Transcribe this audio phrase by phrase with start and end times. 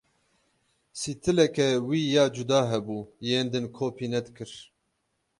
[0.99, 4.51] Stîleke wî ya cuda hebû, yên din kopî nedikir.